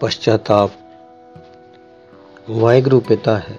[0.00, 0.70] ਪਛਤਾਪ
[2.50, 3.58] ਵਾਹਿਗੁਰੂ ਪਿਤਾ ਹੈ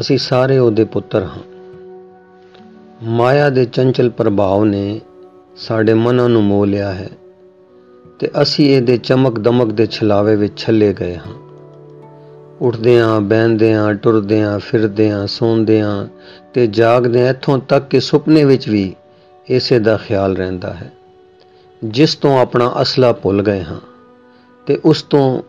[0.00, 1.42] ਅਸੀਂ ਸਾਰੇ ਉਹਦੇ ਪੁੱਤਰ ਹਾਂ
[3.02, 5.00] ਮਾਇਆ ਦੇ ਚੰਚਲ ਪ੍ਰਭਾਵ ਨੇ
[5.56, 7.08] ਸਾਡੇ ਮਨਾਂ ਨੂੰ ਮੋਹ ਲਿਆ ਹੈ
[8.18, 11.34] ਤੇ ਅਸੀਂ ਇਹਦੇ ਚਮਕ ਦਮਕ ਦੇ ਛਲਾਵੇ ਵਿੱਚ ਛੱਲੇ ਗਏ ਹਾਂ
[12.60, 16.06] ਉੱਠਦੇ ਆਂ ਬਹਿੰਦੇ ਆਂ ਟੁਰਦੇ ਆਂ ਫਿਰਦੇ ਆਂ ਸੌਂਦੇ ਆਂ
[16.54, 18.94] ਤੇ ਜਾਗਦੇ ਆਂ ਇੱਥੋਂ ਤੱਕ ਕਿ ਸੁਪਨੇ ਵਿੱਚ ਵੀ
[19.48, 20.92] ਇਸੇ ਦਾ ਖਿਆਲ ਰਹਿੰਦਾ ਹੈ
[21.84, 23.93] ਜਿਸ ਤੋਂ ਆਪਣਾ ਅਸਲਾ ਭੁੱਲ ਗਏ ਹਾਂ
[24.66, 25.42] ਤੇ ਉਸ ਤੋਂ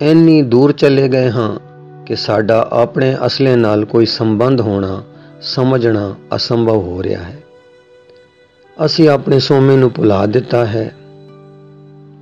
[0.00, 1.58] ਇੰਨੀ ਦੂਰ ਚਲੇ ਗਏ ਹਾਂ
[2.04, 5.02] ਕਿ ਸਾਡਾ ਆਪਣੇ ਅਸਲੇ ਨਾਲ ਕੋਈ ਸੰਬੰਧ ਹੋਣਾ,
[5.42, 7.42] ਸਮਝਣਾ ਅਸੰਭਵ ਹੋ ਰਿਹਾ ਹੈ।
[8.84, 10.94] ਅਸੀਂ ਆਪਣੇ ਸੋਮੇ ਨੂੰ ਭੁਲਾ ਦਿੱਤਾ ਹੈ,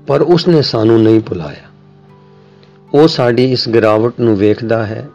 [0.07, 1.69] ਪਰ ਉਸਨੇ ਸਾਨੂੰ ਨਹੀਂ ਭੁਲਾਇਆ।
[2.95, 5.09] ਉਹ ਸਾਡੀ ਇਸ ਗਿਰਾਵਟ ਨੂੰ ਵੇਖਦਾ ਹੈ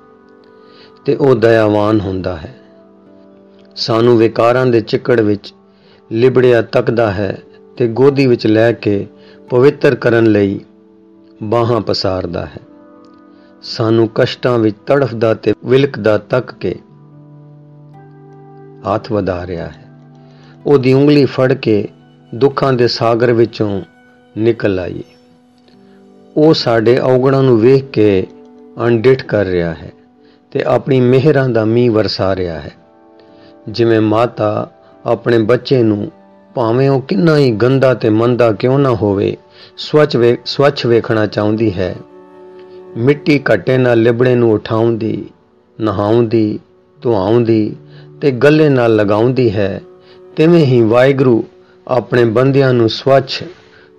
[1.05, 2.55] ਤੇ ਉਹ ਦਇਆਵਾਨ ਹੁੰਦਾ ਹੈ।
[3.75, 5.53] ਸਾਨੂੰ ਵਿਕਾਰਾਂ ਦੇ ਚਿੱਕੜ ਵਿੱਚ
[6.11, 7.37] ਲਿਬੜਿਆ ਤੱਕਦਾ ਹੈ
[7.77, 9.07] ਤੇ ਗੋਦੀ ਵਿੱਚ ਲੈ ਕੇ
[9.49, 10.59] ਪਵਿੱਤਰ ਕਰਨ ਲਈ
[11.43, 12.59] ਬਾਹਾਂ ਪਸਾਰਦਾ ਹੈ।
[13.61, 16.75] ਸਾਨੂੰ ਕਸ਼ਟਾਂ ਵਿੱਚ ਤੜਫਦਾ ਤੇ ਵਿਲਕਦਾ ਤੱਕ ਕੇ
[18.95, 19.83] ਹੱਥ ਵਧਾ ਰਿਹਾ ਹੈ।
[20.65, 21.87] ਉਹਦੀ ਉਂਗਲੀ ਫੜ ਕੇ
[22.35, 23.81] ਦੁੱਖਾਂ ਦੇ ਸਾਗਰ ਵਿੱਚੋਂ
[24.37, 25.03] ਨਿਕਲ ਆਈਏ
[26.37, 28.27] ਉਹ ਸਾਡੇ ਔਗਣਾਂ ਨੂੰ ਵੇਖ ਕੇ
[28.85, 29.91] ਅਣਡਿਠ ਕਰ ਰਿਹਾ ਹੈ
[30.51, 32.71] ਤੇ ਆਪਣੀ ਮਿਹਰਾਂ ਦਾ ਮੀਂਹ ਵਰਸਾ ਰਿਹਾ ਹੈ।
[33.69, 34.71] ਜਿਵੇਂ ਮਾਤਾ
[35.05, 36.11] ਆਪਣੇ ਬੱਚੇ ਨੂੰ
[36.55, 39.37] ਭਾਵੇਂ ਉਹ ਕਿੰਨਾ ਹੀ ਗੰਦਾ ਤੇ ਮੰਦਾ ਕਿਉਂ ਨਾ ਹੋਵੇ
[39.77, 41.95] ਸਵੱਛ ਵੇ, ਸਵੱਛ ਵੇਖਣਾ ਚਾਹੁੰਦੀ ਹੈ।
[42.97, 45.25] ਮਿੱਟੀ ਘੱਟੇ ਨਾਲ ਲਿਬੜੇ ਨੂੰ ਉਠਾਉਂਦੀ,
[45.81, 46.59] ਨਹਾਉਂਦੀ,
[47.01, 47.75] ਧੁਆਉਂਦੀ
[48.21, 49.81] ਤੇ ਗੱਲੇ ਨਾਲ ਲਗਾਉਂਦੀ ਹੈ।
[50.35, 51.43] ਤਿਵੇਂ ਹੀ ਵਾਹਿਗੁਰੂ
[51.87, 53.43] ਆਪਣੇ ਬੰਦਿਆਂ ਨੂੰ ਸਵੱਛ,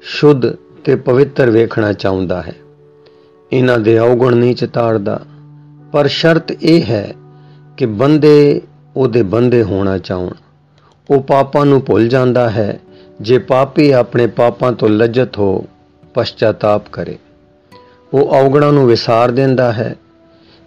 [0.02, 0.46] ਸ਼ੁੱਧ
[0.84, 2.54] ਤੇ ਪਵਿੱਤਰ ਵੇਖਣਾ ਚਾਹੁੰਦਾ ਹੈ।
[3.52, 5.20] ਇਹਨਾਂ ਦੇ ਔਗਣ ਨਹੀਂ ਚਤਾੜਦਾ
[5.92, 7.14] ਪਰ ਸ਼ਰਤ ਇਹ ਹੈ
[7.76, 8.62] ਕਿ ਬੰਦੇ
[8.96, 10.30] ਉਹਦੇ ਬੰਦੇ ਹੋਣਾ ਚਾਹਣ।
[11.10, 12.80] ਉਹ ਪਾਪਾਂ ਨੂੰ ਭੁੱਲ ਜਾਂਦਾ ਹੈ
[13.20, 15.64] ਜੇ ਪਾਪੀ ਆਪਣੇ ਪਾਪਾਂ ਤੋਂ ਲੱਜਤ ਹੋ,
[16.14, 17.18] ਪਛਤਾਤਾਪ ਕਰੇ।
[18.12, 19.94] ਉਹ ਔਗਣਾਂ ਨੂੰ ਵਿਸਾਰ ਦਿੰਦਾ ਹੈ।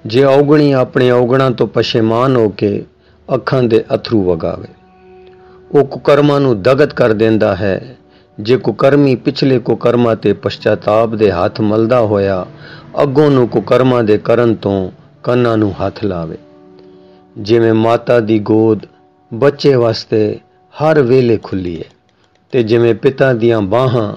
[0.06, 2.86] ਜੇ ਔਗਣੀ ਆਪਣੇ ਔਗਣਾਂ ਤੋਂ ਪਛੇਮਾਨ ਹੋ ਕੇ
[3.36, 4.68] ਅੱਖਾਂ ਦੇ ਅਥਰੂ ਵਗਾਵੇ,
[5.72, 7.98] ਉਹ ਕੁਕਰਮਾਂ ਨੂੰ ਦਗਤ ਕਰ ਦਿੰਦਾ ਹੈ।
[8.40, 12.46] ਜੇ ਕੁਕਰਮੀ ਪਿਛਲੇ ਕੁਕਰਮਾਂ ਤੇ ਪਛਤਾਤਾਪ ਦੇ ਹੱਥ ਮਲਦਾ ਹੋਇਆ,
[13.04, 14.92] ਅੱਗੋਂ ਨੂੰ ਕੁਕਰਮਾਂ ਦੇ ਕਰਨ ਤੋਂ
[15.24, 16.38] ਕੰਨਾਂ ਨੂੰ ਹੱਥ ਲਾਵੇ।
[17.38, 18.86] ਜਿਵੇਂ ਮਾਤਾ ਦੀ ਗੋਦ
[19.34, 20.40] ਬੱਚੇ ਵਾਸਤੇ
[20.74, 21.97] ਹਰ ਵੇਲੇ ਖੁੱਲੀ ਹੈ
[22.52, 24.16] ਤੇ ਜਿਵੇਂ ਪਿਤਾ ਦੀਆਂ ਬਾਹਾਂ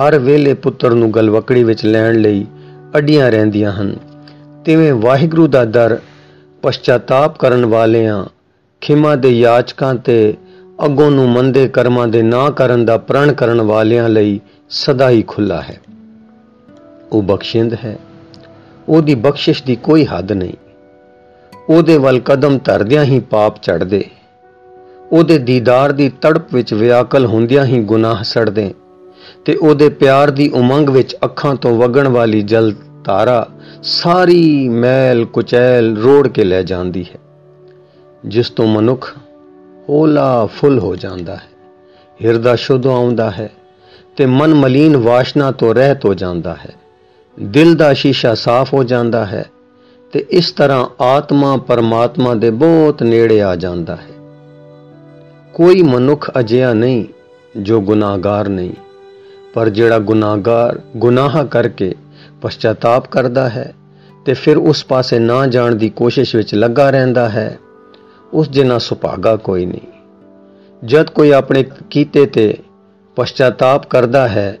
[0.00, 2.46] ਹਰ ਵੇਲੇ ਪੁੱਤਰ ਨੂੰ ਗਲਵਕੜੀ ਵਿੱਚ ਲੈਣ ਲਈ
[2.96, 3.96] ਅੱਡੀਆਂ ਰਹਿੰਦੀਆਂ ਹਨ।
[4.64, 5.98] ਤਿਵੇਂ ਵਾਹਿਗੁਰੂ ਦਾ ਦਰ
[6.62, 8.24] ਪਛਤਾਤਾਪ ਕਰਨ ਵਾਲਿਆਂ,
[8.80, 10.34] ਖਿਮਾ ਦੇ ਯਾਚਕਾਂ ਤੇ
[10.84, 14.40] ਅੱਗੋਂ ਨੂੰ ਮੰਦੇ ਕਰਮਾਂ ਦੇ ਨਾ ਕਰਨ ਦਾ ਪ੍ਰਣ ਕਰਨ ਵਾਲਿਆਂ ਲਈ
[14.70, 15.80] ਸਦਾ ਹੀ ਖੁੱਲਾ ਹੈ।
[17.12, 17.98] ਉਹ ਬਖਸ਼ਿੰਦ ਹੈ।
[18.88, 20.54] ਉਹਦੀ ਬਖਸ਼ਿਸ਼ ਦੀ ਕੋਈ ਹੱਦ ਨਹੀਂ।
[21.68, 24.04] ਉਹਦੇ ਵੱਲ ਕਦਮ ਧਰਦਿਆਂ ਹੀ ਪਾਪ ਚੜਦੇ
[25.12, 28.72] ਉਹਦੇ ਦੀਦਾਰ ਦੀ ਤੜਪ ਵਿੱਚ ਵਿਆਕਲ ਹੁੰਦਿਆਂ ਹੀ ਗੁਨਾਹ ਸੜਦੇ,
[29.44, 32.72] ਤੇ ਉਹਦੇ ਪਿਆਰ ਦੀ ਉਮੰਗ ਵਿੱਚ ਅੱਖਾਂ ਤੋਂ ਵਗਣ ਵਾਲੀ ਜਲ
[33.04, 33.46] ਧਾਰਾ
[33.82, 37.18] ਸਾਰੀ ਮੈਲ ਕੁਚੈਲ ਰੋੜ ਕੇ ਲੈ ਜਾਂਦੀ ਹੈ,
[38.24, 39.12] ਜਿਸ ਤੋਂ ਮਨੁੱਖ
[39.88, 41.48] ਹੋਲਾ ਫੁੱਲ ਹੋ ਜਾਂਦਾ ਹੈ,
[42.20, 43.50] ਹਿਰਦਾ ਸ਼ੁੱਧ ਆਉਂਦਾ ਹੈ
[44.16, 46.74] ਤੇ ਮਨ ਮਲੀਨ ਵਾਸ਼ਨਾ ਤੋਂ ਰਹਿਤ ਹੋ ਜਾਂਦਾ ਹੈ,
[47.38, 49.44] ਦਿਲ ਦਾ ਸ਼ੀਸ਼ਾ ਸਾਫ਼ ਹੋ ਜਾਂਦਾ ਹੈ
[50.12, 54.17] ਤੇ ਇਸ ਤਰ੍ਹਾਂ ਆਤਮਾ ਪਰਮਾਤਮਾ ਦੇ ਬਹੁਤ ਨੇੜੇ ਆ ਜਾਂਦਾ ਹੈ।
[55.58, 57.04] ਕੋਈ ਮਨੁੱਖ ਅਜਿਹਾ ਨਹੀਂ
[57.60, 58.72] ਜੋ ਗੁਨਾਹਗਾਰ ਨਹੀਂ,
[59.54, 61.94] ਪਰ ਜਿਹੜਾ ਗੁਨਾਹਗਾਰ ਗੁਨਾਹ ਕਰਕੇ
[62.42, 63.72] ਪਛਤਾਤਾਪ ਕਰਦਾ ਹੈ
[64.26, 67.58] ਤੇ ਫਿਰ ਉਸ ਪਾਸੇ ਨਾ ਜਾਣ ਦੀ ਕੋਸ਼ਿਸ਼ ਵਿੱਚ ਲੱਗਾ ਰਹਿੰਦਾ ਹੈ,
[68.32, 72.54] ਉਸ ਜਿੰਨਾ ਸੁਭਾਗਾ ਕੋਈ ਨਹੀਂ। ਜਦ ਕੋਈ ਆਪਣੇ ਕੀਤੇ ਤੇ
[73.16, 74.58] ਪਛਤਾਤਾਪ ਕਰਦਾ ਹੈ,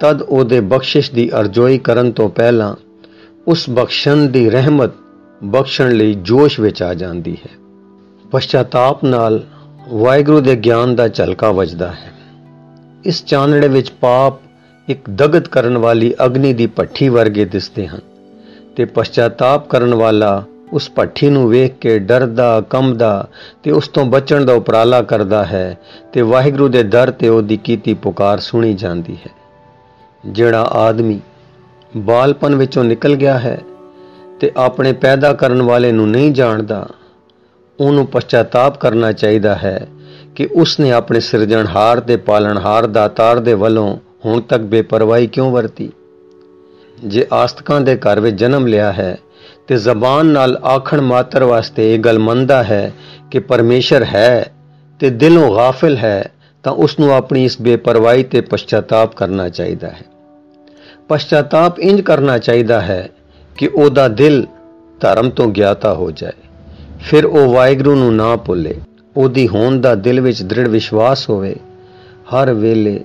[0.00, 2.74] ਤਦ ਉਹਦੇ ਬਖਸ਼ਿਸ਼ ਦੀ ਅਰਜ਼ੋਈ ਕਰਨ ਤੋਂ ਪਹਿਲਾਂ
[3.46, 4.90] ਉਸ ਬਖਸ਼ਣ ਦੀ ਰਹਿਮਤ
[5.44, 7.56] ਬਖਸ਼ਣ ਲਈ ਜੋਸ਼ ਵਿੱਚ ਆ ਜਾਂਦੀ ਹੈ।
[8.30, 9.44] ਪਛਤਾਤਾਪ ਨਾਲ
[9.88, 12.12] ਵਾਹਿਗੁਰੂ ਦੇ ਗਿਆਨ ਦਾ ਝਲਕਾ ਵੱਜਦਾ ਹੈ।
[13.04, 14.34] ਇਸ ਚਾਨਣੇ ਵਿੱਚ ਪਾਪ
[14.88, 18.00] ਇੱਕ ਦਗਤ ਕਰਨ ਵਾਲੀ ਅਗਨੀ ਦੀ ਭੱਠੀ ਵਰਗੇ ਦਿਸਦੇ ਹਨ
[18.76, 23.28] ਤੇ ਪਛਤਾਤਾਪ ਕਰਨ ਵਾਲਾ ਉਸ ਭੱਠੀ ਨੂੰ ਵੇਖ ਕੇ ਡਰਦਾ, ਕੰਬਦਾ
[23.62, 25.78] ਤੇ ਉਸ ਤੋਂ ਬਚਣ ਦਾ ਉਪਰਾਲਾ ਕਰਦਾ ਹੈ
[26.12, 29.30] ਤੇ ਵਾਹਿਗੁਰੂ ਦੇ ਦਰ ਤੇ ਉਹਦੀ ਕੀਤੀ ਪੁਕਾਰ ਸੁਣੀ ਜਾਂਦੀ ਹੈ।
[30.26, 31.20] ਜਿਹੜਾ ਆਦਮੀ
[31.96, 33.60] ਬਾਲਪਨ ਵਿੱਚੋਂ ਨਿਕਲ ਗਿਆ ਹੈ
[34.40, 36.88] ਤੇ ਆਪਣੇ ਪੈਦਾ ਕਰਨ ਵਾਲੇ ਨੂੰ ਨਹੀਂ ਜਾਣਦਾ
[37.80, 39.88] ਉਹਨੂੰ ਪਛਤਾਤਾਪ ਕਰਨਾ ਚਾਹੀਦਾ ਹੈ
[40.34, 45.92] ਕਿ ਉਸਨੇ ਆਪਣੇ ਸਿਰਜਣਹਾਰ ਦੇ ਪਾਲਣਹਾਰ ਦਾਤਾਰ ਦੇ ਵੱਲੋਂ ਹੁਣ ਤੱਕ ਬੇਪਰਵਾਹੀ ਕਿਉਂ ਵਰਤੀ?
[47.04, 49.18] ਜੇ ਆਸਤਕਾਂ ਦੇ ਘਰ ਵਿੱਚ ਜਨਮ ਲਿਆ ਹੈ,
[49.66, 52.92] ਤੇ ਜ਼ਬਾਨ ਨਾਲ ਆਖਣ ਮਾਤਰ ਵਾਸਤੇ ਇਹ ਗੱਲ ਮੰਨਦਾ ਹੈ
[53.30, 54.52] ਕਿ ਪਰਮੇਸ਼ਰ ਹੈ
[55.00, 56.30] ਤੇ ਦਿਲੋਂ ਗਾਫਿਲ ਹੈ,
[56.62, 60.04] ਤਾਂ ਉਸ ਨੂੰ ਆਪਣੀ ਇਸ ਬੇਪਰਵਾਹੀ ਤੇ ਪਛਤਾਤਾਪ ਕਰਨਾ ਚਾਹੀਦਾ ਹੈ।
[61.08, 63.08] ਪਛਤਾਤਾਪ ਇੰਜ ਕਰਨਾ ਚਾਹੀਦਾ ਹੈ
[63.58, 64.46] ਕਿ ਉਹਦਾ ਦਿਲ
[65.00, 66.47] ਧਰਮ ਤੋਂ ਗਿਆਤਾ ਹੋ ਜਾਏ।
[67.00, 68.74] ਫਿਰ ਉਹ ਵਾਹਿਗੁਰੂ ਨੂੰ ਨਾ ਭੁੱਲੇ।
[69.16, 71.54] ਉਹਦੀ ਹੋਣ ਦਾ ਦਿਲ ਵਿੱਚ ਦ੍ਰਿੜ ਵਿਸ਼ਵਾਸ ਹੋਵੇ।
[72.32, 73.00] ਹਰ ਵੇਲੇ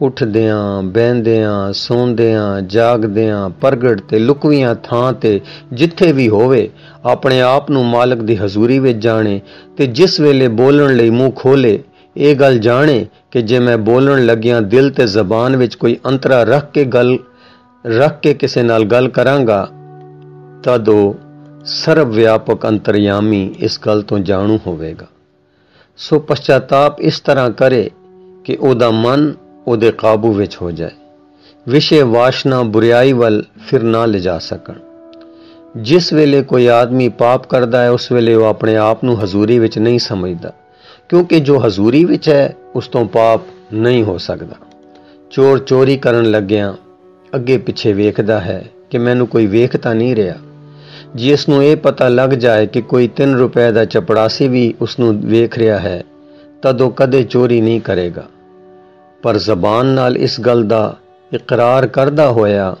[0.00, 5.40] ਉੱਠਦਿਆਂ ਬੈੰਦਿਆਂ ਸੌਂਦਿਆਂ, ਜਾਗਦਿਆਂ, ਪ੍ਰਗਟ ਤੇ ਲੁਕਵੀਆਂ ਥਾਂ ਤੇ
[5.72, 6.68] ਜਿੱਥੇ ਵੀ ਹੋਵੇ,
[7.04, 9.40] ਆਪਣੇ ਆਪ ਨੂੰ ਮਾਲਕ ਦੀ ਹਜ਼ੂਰੀ ਵਿੱਚ ਜਾਣੇ
[9.76, 11.78] ਤੇ ਜਿਸ ਵੇਲੇ ਬੋਲਣ ਲਈ ਮੂੰਹ ਖੋਲੇ,
[12.16, 16.70] ਇਹ ਗੱਲ ਜਾਣੇ ਕਿ ਜੇ ਮੈਂ ਬੋਲਣ ਲੱਗਿਆਂ ਦਿਲ ਤੇ ਜ਼ਬਾਨ ਵਿੱਚ ਕੋਈ ਅੰਤਰਾ ਰੱਖ
[16.72, 17.18] ਕੇ ਗੱਲ,
[17.84, 19.68] ਰੱਖ ਕੇ ਕਿਸੇ ਨਾਲ ਗੱਲ ਕਰਾਂਗਾ,
[20.62, 21.14] ਤਦ ਉਹ
[21.66, 25.06] ਸਰਵ ਵਿਆਪਕ ਅੰਤਰਯਾਮੀ ਇਸ ਗੱਲ ਤੋਂ ਜਾਣੂ ਹੋਵੇਗਾ।
[25.96, 27.90] ਸੋ ਪਛਤਾਪ ਇਸ ਤਰ੍ਹਾਂ ਕਰੇ
[28.44, 29.34] ਕਿ ਉਹਦਾ ਮਨ
[29.66, 30.90] ਉਹਦੇ ਕਾਬੂ ਵਿੱਚ ਹੋ ਜਾਏ।
[31.68, 34.74] ਵਿਸ਼ੇ ਵਾਸ਼ਨਾ ਬੁਰੀਾਈ ਵੱਲ ਫਿਰ ਨਾ ਲਿਜਾ ਸਕਣ।
[35.76, 39.78] ਜਿਸ ਵੇਲੇ ਕੋਈ ਆਦਮੀ ਪਾਪ ਕਰਦਾ ਹੈ, ਉਸ ਵੇਲੇ ਉਹ ਆਪਣੇ ਆਪ ਨੂੰ ਹਜ਼ੂਰੀ ਵਿੱਚ
[39.78, 40.52] ਨਹੀਂ ਸਮਝਦਾ।
[41.08, 43.40] ਕਿਉਂਕਿ ਜੋ ਹਜ਼ੂਰੀ ਵਿੱਚ ਹੈ, ਉਸ ਤੋਂ ਪਾਪ
[43.72, 44.56] ਨਹੀਂ ਹੋ ਸਕਦਾ।
[45.30, 46.74] ਚੋਰ ਚੋਰੀ ਕਰਨ ਲੱਗਿਆਂ
[47.34, 50.34] ਅੱਗੇ ਪਿੱਛੇ ਵੇਖਦਾ ਹੈ ਕਿ ਮੈਨੂੰ ਕੋਈ ਵੇਖ ਤਾਂ ਨਹੀਂ ਰਿਹਾ।
[51.14, 55.12] ਜਿਸ ਨੂੰ ਇਹ ਪਤਾ ਲੱਗ ਜਾਏ ਕਿ ਕੋਈ 3 ਰੁਪਏ ਦਾ ਚਪੜਾਸੀ ਵੀ ਉਸ ਨੂੰ
[55.20, 56.02] ਵੇਖ ਰਿਹਾ ਹੈ,
[56.62, 58.24] ਤਦ ਉਹ ਕਦੇ ਚੋਰੀ ਨਹੀਂ ਕਰੇਗਾ।
[59.22, 60.96] ਪਰ ਜ਼ਬਾਨ ਨਾਲ ਇਸ ਗੱਲ ਦਾ
[61.32, 62.74] ਇਕਰਾਰ ਕਰਦਾ ਹੋਇਆ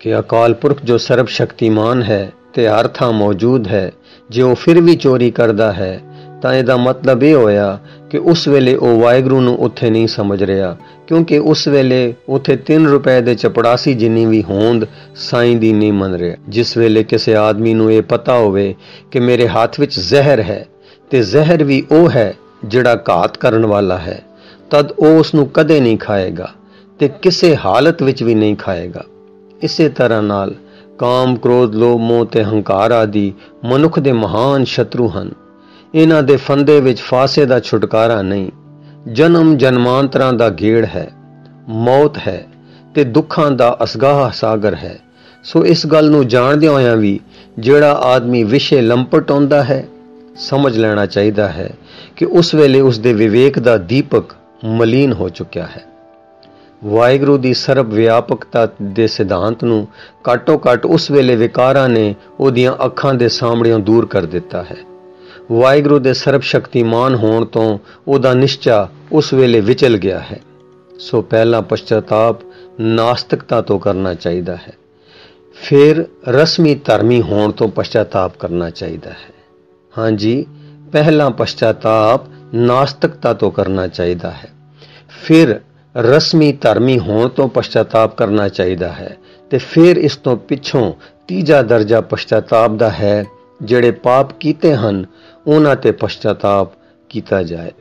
[0.00, 3.90] ਕਿ ਅਕਾਲ ਪੁਰਖ ਜੋ ਸਰਬ ਸ਼ਕਤੀਮਾਨ ਹੈ ਤੇ ਹਰ ਥਾਂ ਮੌਜੂਦ ਹੈ,
[4.30, 6.00] ਜੇ ਉਹ ਫਿਰ ਵੀ ਚੋਰੀ ਕਰਦਾ ਹੈ
[6.42, 7.78] ਤਾਂ ਇਹਦਾ ਮਤਲਬ ਇਹ ਹੋਇਆ
[8.10, 12.86] ਕਿ ਉਸ ਵੇਲੇ ਉਹ ਵਾਹਿਗੁਰੂ ਨੂੰ ਉੱਥੇ ਨਹੀਂ ਸਮਝ ਰਿਹਾ, ਕਿਉਂਕਿ ਉਸ ਵੇਲੇ ਉੱਥੇ 3
[12.86, 14.86] ਰੁਪਏ ਦੇ ਚਪੜਾਸੀ ਜਿੰਨੀ ਵੀ ਹੋਂਦ
[15.16, 18.74] ਸਾਈਂ ਦੀ ਨਹੀਂ ਮੰਨ ਰਿਹਾ। ਜਿਸ ਵੇਲੇ ਕਿਸੇ ਆਦਮੀ ਨੂੰ ਇਹ ਪਤਾ ਹੋਵੇ
[19.10, 20.64] ਕਿ ਮੇਰੇ ਹੱਥ ਵਿੱਚ ਜ਼ਹਿਰ ਹੈ
[21.10, 22.32] ਤੇ ਜ਼ਹਿਰ ਵੀ ਉਹ ਹੈ
[22.64, 24.22] ਜਿਹੜਾ ਘਾਤ ਕਰਨ ਵਾਲਾ ਹੈ,
[24.70, 26.48] ਤਦ ਉਹ ਉਸ ਨੂੰ ਕਦੇ ਨਹੀਂ ਖਾਏਗਾ
[27.00, 29.04] ਤੇ ਕਿਸੇ ਹਾਲਤ ਵਿੱਚ ਵੀ ਨਹੀਂ ਖਾਏਗਾ।
[29.62, 30.54] ਇਸੇ ਤਰ੍ਹਾਂ ਨਾਲ
[30.98, 33.32] ਕਾਮ, ਕ੍ਰੋਧ, ਲੋਭ, ਮੋਹ ਤੇ ਹੰਕਾਰ ਆਦਿ
[33.64, 35.30] ਮਨੁੱਖ ਦੇ ਮਹਾਨ ਸ਼ਤਰੂ ਹਨ।
[35.94, 38.50] ਇਹਨਾਂ ਦੇ ਫੰਦੇ ਵਿੱਚ ਫਾਸੇ ਦਾ ਛੁਟਕਾਰਾ ਨਹੀਂ।
[39.12, 41.10] ਜਨਮ ਜਨਮਾਂਤਰਾਂ ਦਾ ਗੇੜ ਹੈ,
[41.68, 42.46] ਮੌਤ ਹੈ
[42.94, 44.98] ਤੇ ਦੁੱਖਾਂ ਦਾ ਅਸਗਾਹ ਸਾਗਰ ਹੈ।
[45.44, 47.20] ਸੋ ਇਸ ਗੱਲ ਨੂੰ ਜਾਣਦੇ ਹੋਇਆਂ ਵੀ
[47.58, 49.84] ਜਿਹੜਾ ਆਦਮੀ ਵਿਸ਼ੇ ਲੰਪਟ ਹੁੰਦਾ ਹੈ,
[50.36, 51.70] ਸਮਝ ਲੈਣਾ ਚਾਹੀਦਾ ਹੈ
[52.16, 54.34] ਕਿ ਉਸ ਵੇਲੇ ਉਸ ਦੇ ਵਿਵੇਕ ਦਾ ਦੀਪਕ
[54.64, 55.84] ਮਲੀਨ ਹੋ ਚੁੱਕਿਆ ਹੈ।
[56.84, 59.86] ਵਾਹਿਗੁਰੂ ਦੀ ਸਰਬ ਵਿਆਪਕਤਾ ਦੇ ਸਿਧਾਂਤ ਨੂੰ
[60.24, 64.76] ਕਾਟੋ ਕਾਟ ਉਸ ਵੇਲੇ ਵਿਕਾਰਾਂ ਨੇ ਉਹਦੀਆਂ ਅੱਖਾਂ ਦੇ ਸਾਹਮਣਿਓਂ ਦੂਰ ਕਰ ਦਿੱਤਾ ਹੈ।
[65.52, 67.78] ਵਾਹਿਗੁਰੂ ਦੇ ਸਰਬ ਸ਼ਕਤੀਮਾਨ ਹੋਣ ਤੋਂ
[68.08, 70.40] ਉਹਦਾ ਨਿਸ਼ਚਾ ਉਸ ਵੇਲੇ ਵਿਚਲ ਗਿਆ ਹੈ।
[70.98, 72.36] ਸੋ ਪਹਿਲਾ ਪਛਤਾਪ
[72.80, 74.72] ਨਾਸਤਿਕਤਾ ਤੋਂ ਕਰਨਾ ਚਾਹੀਦਾ ਹੈ।
[75.54, 79.34] ਫਿਰ ਰਸਮੀ ਧਰਮੀ ਹੋਣ ਤੋਂ ਪਛਤਾਪ ਕਰਨਾ ਚਾਹੀਦਾ ਹੈ।
[79.98, 80.46] ਹਾਂਜੀ
[80.92, 82.20] ਪਹਿਲਾ ਪਛਤਾਪ
[82.54, 84.48] ਨਾਸਤਿਕਤਾ ਤੋਂ ਕਰਨਾ ਚਾਹੀਦਾ ਹੈ।
[85.22, 85.60] ਫਿਰ
[85.96, 89.16] ਰਸਮੀ ਧਰਮੀ ਹੋਣ ਤੋਂ ਪਛਤਾਪ ਕਰਨਾ ਚਾਹੀਦਾ ਹੈ
[89.50, 90.92] ਤੇ ਫਿਰ ਇਸ ਤੋਂ ਪਿੱਛੋਂ
[91.28, 93.24] ਤੀਜਾ ਦਰਜਾ ਪਛਤਾਪ ਦਾ ਹੈ,
[93.62, 95.06] ਜਿਹੜੇ ਪਾਪ ਕੀਤੇ ਹਨ
[95.46, 96.68] ਉਹਨਾਂ ਤੇ ਪਛਤਾਤਾਪ
[97.08, 97.72] ਕੀਤਾ ਜਾਏ।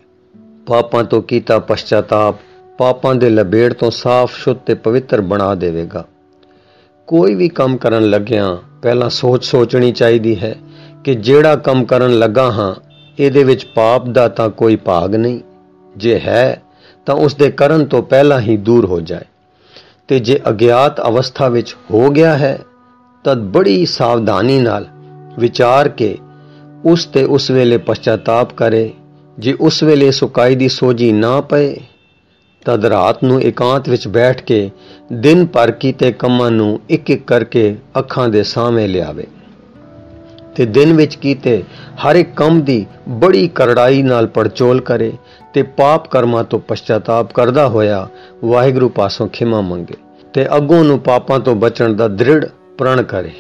[0.68, 2.36] ਪਾਪਾਂ ਤੋਂ ਕੀਤਾ ਪਛਤਾਤਾਪ
[2.78, 6.06] ਪਾਪਾਂ ਦੇ ਲਬੇੜ ਤੋਂ ਸਾਫ਼ ਸ਼ੁੱਧ ਤੇ ਪਵਿੱਤਰ ਬਣਾ ਦੇਵੇਗਾ।
[7.08, 10.56] ਕੋਈ ਵੀ ਕੰਮ ਕਰਨ ਲੱਗਿਆਂ ਪਹਿਲਾਂ ਸੋਚ ਸੋਚਣੀ ਚਾਹੀਦੀ ਹੈ
[11.04, 12.76] ਕਿ ਜਿਹੜਾ ਕੰਮ ਕਰਨ ਲੱਗਾ ਹਾਂ,
[13.20, 15.40] ਇਹਦੇ ਵਿੱਚ ਪਾਪ ਦਾ ਤਾਂ ਕੋਈ ਭਾਗ ਨਹੀਂ।
[15.98, 16.62] ਜੇ ਹੈ,
[17.06, 19.26] ਤਾਂ ਉਸ ਦੇ ਕਰਨ ਤੋਂ ਪਹਿਲਾਂ ਹੀ ਦੂਰ ਹੋ ਜਾਏ।
[20.08, 22.60] ਤੇ ਜੇ ਅਗਿਆਤ ਅਵਸਥਾ ਵਿੱਚ ਹੋ ਗਿਆ ਹੈ
[23.24, 24.86] ਤਦ ਬੜੀ ਸਾਵਧਾਨੀ ਨਾਲ
[25.40, 26.18] ਵਿਚਾਰ ਕੇ
[26.86, 28.92] ਉਸ ਤੇ ਉਸ ਵੇਲੇ ਪਛਤਾਤਾਪ ਕਰੇ।
[29.40, 31.76] ਜੇ ਉਸ ਵੇਲੇ ਸੁਕਾਈ ਦੀ ਸੋਝੀ ਨਾ ਪਏ
[32.66, 34.70] ਤਦ ਰਾਤ ਨੂੰ ਇਕਾਂਤ ਵਿੱਚ ਬੈਠ ਕੇ
[35.14, 39.26] ਦਿਨ ਭਰ ਕੀਤੇ ਕੰਮਾਂ ਨੂੰ ਇੱਕ ਇੱਕ ਕਰਕੇ ਅੱਖਾਂ ਦੇ ਸਾਹਮਣੇ ਲਿਆਵੇ।
[40.56, 41.64] ਤੇ ਦਿਨ ਵਿੱਚ ਕੀਤੇ
[42.04, 45.12] ਹਰ ਇੱਕ ਕੰਮ ਦੀ ਬੜੀ ਕਰੜਾਈ ਨਾਲ ਪੜਚੋਲ ਕਰੇ
[45.54, 48.08] ਤੇ ਪਾਪ ਕਰਮਾਂ ਤੋਂ ਪਛਤਾਤਾਪ ਕਰਦਾ ਹੋਇਆ
[48.44, 49.98] ਵਾਹਿਗੁਰੂ ਪਾਸੋਂ ਖਿਮਾ ਮੰਗੇ
[50.34, 52.46] ਤੇ ਅੱਗੋਂ ਨੂੰ ਪਾਪਾਂ ਤੋਂ ਬਚਣ ਦਾ ਦ੍ਰਿੜ
[52.78, 53.32] ਪ੍ਰਣ ਕਰੇ।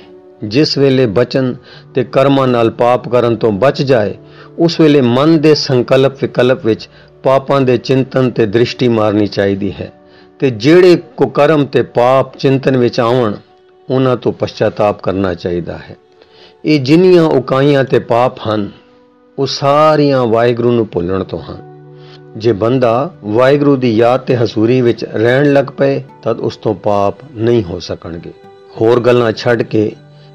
[0.45, 1.55] ਜਿਸ ਵੇਲੇ ਬਚਨ
[1.95, 4.13] ਤੇ ਕਰਮਾਂ ਨਾਲ ਪਾਪ ਕਰਨ ਤੋਂ ਬਚ ਜਾਏ,
[4.59, 6.89] ਉਸ ਵੇਲੇ ਮਨ ਦੇ ਸੰਕਲਪ ਵਿਕਲਪ ਵਿੱਚ
[7.23, 9.91] ਪਾਪਾਂ ਦੇ ਚਿੰਤਨ ਤੇ ਦ੍ਰਿਸ਼ਟੀ ਮਾਰਨੀ ਚਾਹੀਦੀ ਹੈ
[10.39, 13.35] ਤੇ ਜਿਹੜੇ ਕੁਕਰਮ ਤੇ ਪਾਪ ਚਿੰਤਨ ਵਿੱਚ ਆਉਣ,
[13.89, 15.95] ਉਹਨਾਂ ਤੋਂ ਪਛਤਾਤਾਪ ਕਰਨਾ ਚਾਹੀਦਾ ਹੈ।
[16.65, 18.71] ਇਹ ਜਿੰਨੀਆਂ ਉਕਾਈਆਂ ਤੇ ਪਾਪ ਹਨ,
[19.39, 21.75] ਉਹ ਸਾਰੀਆਂ ਵਾਹਿਗੁਰੂ ਨੂੰ ਭੁੱਲਣ ਤੋਂ ਹਨ।
[22.37, 27.15] ਜੇ ਬੰਦਾ ਵਾਹਿਗੁਰੂ ਦੀ ਯਾਦ ਤੇ ਹਜ਼ੂਰੀ ਵਿੱਚ ਰਹਿਣ ਲੱਗ ਪਏ, ਤਦ ਉਸ ਤੋਂ ਪਾਪ
[27.35, 28.31] ਨਹੀਂ ਹੋ ਸਕਣਗੇ।
[28.81, 29.91] ਹੋਰ ਗੱਲਾਂ ਛੱਡ ਕੇ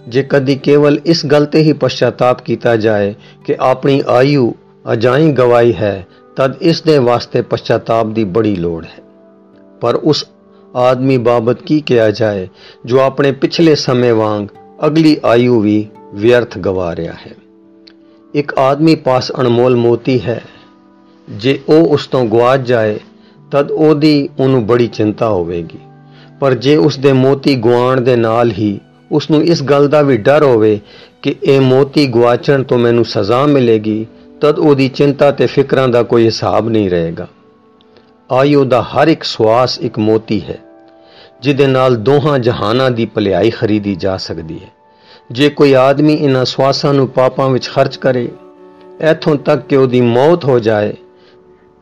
[0.08, 3.14] ਜੇ ਕਦੀ ਕੇਵਲ ਇਸ ਗੱਲ ਤੇ ਹੀ ਪਛਤਾਤਾਪ ਕੀਤਾ ਜਾਏ
[3.44, 4.54] ਕਿ ਆਪਣੀ ਆਯੂ
[4.92, 9.02] ਅਜਾਈ ਗਵਾਈ ਹੈ, ਤਦ ਇਸ ਦੇ ਵਾਸਤੇ ਪਛਤਾਤਾਪ ਦੀ ਬੜੀ ਲੋੜ ਹੈ।
[9.80, 10.24] ਪਰ ਉਸ
[10.76, 12.48] ਆਦਮੀ ਬਾਬਤ ਕੀ ਕਿਹਾ ਜਾਏ,
[12.84, 14.46] ਜੋ ਆਪਣੇ ਪਿਛਲੇ ਸਮੇਂ ਵਾਂਗ
[14.86, 17.34] ਅਗਲੀ ਆਯੂ ਵੀ ਵਿਅਰਥ ਗਵਾ ਰਿਹਾ ਹੈ।
[18.34, 20.42] ਇੱਕ ਆਦਮੀ ਪਾਸ ਅਨਮੋਲ ਮੋਤੀ ਹੈ।
[21.30, 23.00] ਜੇ ਉਹ ਉਸ ਤੋਂ ਗਵਾਚ ਜਾਏ,
[23.50, 25.78] ਤਦ ਉਹਦੀ ਉਹਨੂੰ ਬੜੀ ਚਿੰਤਾ ਹੋਵੇਗੀ।
[26.40, 28.80] ਪਰ ਜੇ ਉਸ ਦੇ ਮੋਤੀ ਗਵਾਣ ਦੇ ਨਾਲ ਹੀ
[29.10, 30.78] ਉਸ ਨੂੰ ਇਸ ਗੱਲ ਦਾ ਵੀ ਡਰ ਹੋਵੇ
[31.22, 34.06] ਕਿ ਇਹ ਮੋਤੀ ਗਵਾਚਣ ਤੋਂ ਮੈਨੂੰ ਸਜ਼ਾ ਮਿਲੇਗੀ,
[34.40, 37.26] ਤਦ ਉਹਦੀ ਚਿੰਤਾ ਤੇ ਫਿਕਰਾਂ ਦਾ ਕੋਈ ਹਿਸਾਬ ਨਹੀਂ ਰਹੇਗਾ।
[38.30, 40.58] ਆਯੂ ਦਾ ਹਰ ਇੱਕ ਸਵਾਸ ਇੱਕ ਮੋਤੀ ਹੈ,
[41.42, 44.72] ਜਿਹਦੇ ਨਾਲ ਦੋਹਾਂ ਜਹਾਨਾਂ ਦੀ ਭਲਾਈ ਖਰੀਦੀ ਜਾ ਸਕਦੀ ਹੈ।
[45.30, 48.28] ਜੇ ਕੋਈ ਆਦਮੀ ਇਹਨਾਂ ਸਵਾਸਾਂ ਨੂੰ ਪਾਪਾਂ ਵਿੱਚ ਖਰਚ ਕਰੇ
[49.10, 50.92] ਇਥੋਂ ਤੱਕ ਕਿ ਉਹਦੀ ਮੌਤ ਹੋ ਜਾਏ,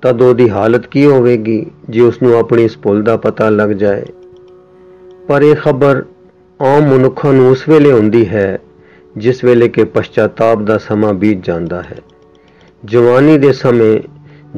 [0.02, 4.04] ਤਦ ਉਹਦੀ ਹਾਲਤ ਕੀ ਹੋਵੇਗੀ ਜੇ ਉਸ ਨੂੰ ਆਪਣੀ ਇਸ ਭੁੱਲ ਦਾ ਪਤਾ ਲੱਗ ਜਾਏ?
[5.28, 6.04] ਪਰ ਇਹ ਖਬਰ
[6.62, 8.58] ਆਮ ਮਨੁੱਖਾਂ ਨੂੰ ਉਸ ਵੇਲੇ ਹੁੰਦੀ ਹੈ,
[9.16, 11.96] ਜਿਸ ਵੇਲੇ ਕਿ ਪਛਤਾਤਾਪ ਦਾ ਸਮਾਂ ਬੀਤ ਜਾਂਦਾ ਹੈ।
[12.84, 14.00] ਜਵਾਨੀ ਦੇ ਸਮੇਂ,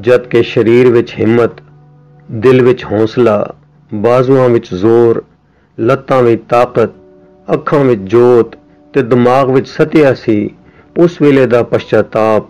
[0.01, 1.51] ਜਦ ਕਿ ਸਰੀਰ ਵਿੱਚ ਹਿੰਮਤ,
[2.33, 3.55] ਦਿਲ ਵਿੱਚ ਹੌਸਲਾ,
[3.95, 5.25] ਬਾਜ਼ੂਆਂ ਵਿੱਚ ਜ਼ੋਰ,
[5.81, 6.91] ਲੱਤਾਂ ਵਿੱਚ ਤਾਕਤ,
[7.55, 8.57] ਅੱਖਾਂ ਵਿੱਚ ਜੋਤ
[8.95, 10.51] ਤੇ ਦਿਮਾਗ ਵਿੱਚ ਸਤਿਆ ਸੀ,
[10.99, 12.49] ਉਸ ਵੇਲੇ ਦਾ ਪਛਤਾਤਾਪ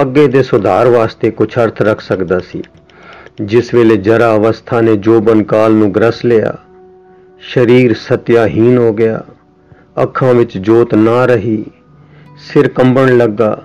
[0.00, 2.62] ਅੱਗੇ ਦੇ ਸੁਧਾਰ ਵਾਸਤੇ ਕੁਝ ਅਰਥ ਰੱਖ ਸਕਦਾ ਸੀ।
[3.42, 6.58] ਜਿਸ ਵੇਲੇ ਜਰਾ ਅਵਸਥਾ ਨੇ ਜੋਬਨ ਕਾਲ ਨੂੰ ਗਰਸ ਲਿਆ
[7.42, 9.24] ਸਰੀਰ ਸਤਿਆਹੀਨ ਹੋ ਗਿਆ।
[10.02, 11.64] ਅੱਖਾਂ ਵਿੱਚ ਜੋਤ ਨਾ ਰਹੀ।
[12.38, 13.62] ਸਿਰ ਕੰਬਣ ਲੱਗਾ।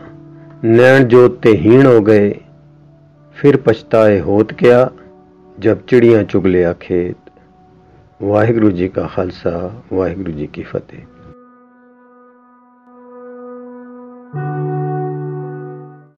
[0.66, 2.34] ਨੈਣ ਜੋਤ ਤੇ ਹੀਣ ਹੋ ਗਏ।
[3.36, 4.90] ਫਿਰ ਪਛਤਾਏ ਹੋਤ ਕਿਆ,
[5.60, 7.32] ਜਬ ਚਿੜੀਆਂ ਚੁਗ ਲਿਆ ਖੇਤ।
[8.24, 11.00] ਵਾਹਿਗੁਰੂ ਜੀ ਕਾ ਖਾਲਸਾ, ਵਾਹਿਗੁਰੂ ਜੀ ਕੀ ਫਤਿਹ।